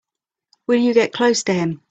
[0.65, 1.79] Will you get close to him?